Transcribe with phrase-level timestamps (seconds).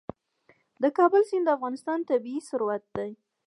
[0.81, 3.11] د کابل سیند د افغانستان طبعي ثروت دی.